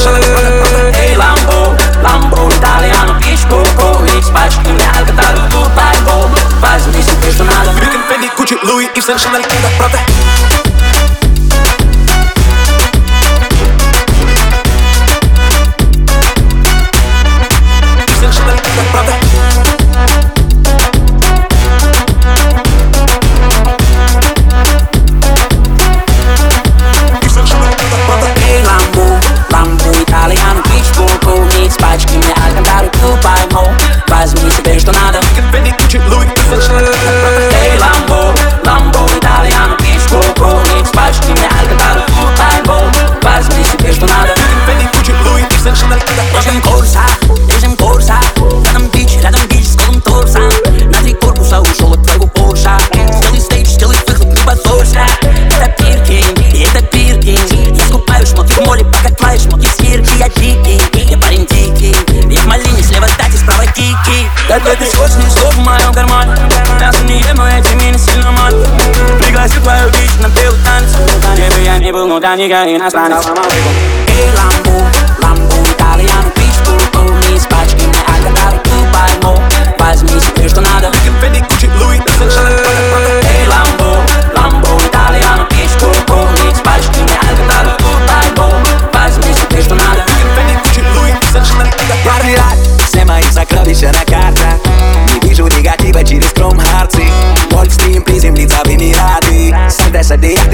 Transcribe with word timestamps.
Tryna 0.00 0.20
get 0.24 0.32
brother, 0.34 0.54
brother, 0.60 0.92
hey 0.98 1.12
Lambo 1.22 1.58
Lambo 2.04 2.40
italiano, 2.56 3.12
ești 3.32 3.46
coco 3.50 3.88
Îi 4.02 4.22
spaci 4.28 4.56
cum 4.64 4.76
e 4.84 4.86
alcătarul, 4.98 5.44
tu 5.52 5.60
tai 5.76 5.98
bobo 6.06 6.38
Faci 6.62 6.84
niște 6.96 7.14
creștonală 7.20 7.70
Brică-n 7.76 8.02
Fendi, 8.08 8.28
Gucci, 8.36 8.54
Louis 8.68 8.88
Ibsen, 8.98 9.16
Chanel, 9.22 9.44
Kinder, 9.50 9.72
brother 9.78 9.99
Как 64.50 64.64
в 64.64 64.66
этой 64.66 64.84
скотчной, 64.84 65.30
что 65.30 65.48
в 65.48 65.58
моем 65.58 65.92
кармане 65.92 66.34
Мясо 66.80 67.04
не 67.04 67.20
ем, 67.20 67.40
а 67.40 67.56
эти 67.56 67.72
мины 67.74 67.96
сильно 67.96 68.32
мат 68.32 68.52
Пригласил 69.20 69.62
твою 69.62 69.88
бить 69.90 70.20
на 70.20 70.26
белый 70.26 70.58
танец 70.64 70.90
Где 71.34 71.48
бы 71.50 71.60
я 71.64 71.78
ни 71.78 71.92
был, 71.92 72.08
но 72.08 72.18
для 72.18 72.34
них 72.34 72.48
я 72.48 72.76
иностранец 72.76 73.26
Иламбур 73.26 74.89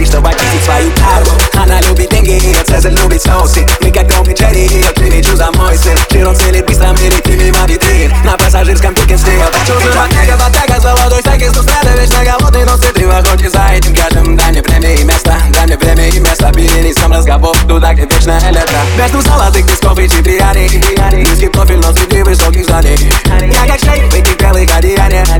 чтобы 0.06 0.28
очистить 0.28 0.64
свою 0.64 0.90
карму 0.92 1.32
Она 1.54 1.80
любит 1.82 2.10
деньги, 2.10 2.56
а 2.58 2.64
Цезарь 2.64 2.94
любит 2.94 3.22
соусы 3.22 3.66
Мы 3.80 3.90
как 3.90 4.06
дом 4.08 4.26
Джерри, 4.26 4.66
я 4.66 4.92
перечу 4.92 5.36
за 5.36 5.50
мой 5.52 5.76
сын 5.76 5.96
Широн 6.10 6.34
целит 6.36 6.66
быстро, 6.66 6.88
мирит 6.92 7.26
мимо 7.26 7.66
витрин 7.66 8.12
На 8.24 8.36
пассажирском 8.36 8.94
пикинстве 8.94 9.36
я 9.36 9.46
хочу 9.46 9.78
жива 9.80 10.06
Нега 10.08 10.36
потяга, 10.36 10.80
золотой 10.80 11.20
стаки, 11.20 11.48
с 11.48 11.56
устрада 11.56 11.90
Вечно 12.00 12.24
голодный, 12.24 12.64
но 12.64 12.76
сытрый 12.76 13.06
в 13.06 13.10
охоте 13.10 13.50
за 13.50 13.66
этим 13.72 13.94
каждым 13.94 14.36
Дай 14.36 14.50
мне 14.52 14.62
время 14.62 14.94
и 14.94 15.04
место, 15.04 15.34
дай 15.52 15.66
мне 15.66 15.76
время 15.76 16.08
и 16.08 16.18
место 16.20 16.52
Перенесем 16.52 17.02
сам 17.02 17.12
разговор 17.12 17.56
туда, 17.68 17.92
где 17.94 18.02
вечное 18.02 18.40
лето 18.50 18.80
Между 18.96 19.20
золотых 19.20 19.66
песков 19.66 19.98
и 19.98 20.08
чиприани 20.08 20.68
Низкий 21.16 21.48
профиль, 21.48 21.78
но 21.78 21.92
среди 21.92 22.22
высоких 22.22 22.64
зданий 22.64 23.12
Я 23.52 23.72
как 23.72 23.80
шейк 23.80 24.10
в 24.10 24.14
этих 24.14 24.36
белых 24.38 24.76
одеяниях 24.76 25.35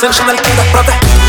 sensational, 0.00 0.40
que 0.40 0.54
los. 0.54 1.19